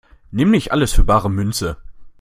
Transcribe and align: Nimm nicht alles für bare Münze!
Nimm 0.31 0.49
nicht 0.49 0.71
alles 0.71 0.93
für 0.93 1.03
bare 1.03 1.29
Münze! 1.29 1.77